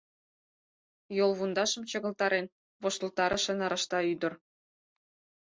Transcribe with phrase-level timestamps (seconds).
[1.17, 2.45] Йолвундашым чыгылтарен
[2.81, 4.33] воштылтарыше нарашта ӱдыр.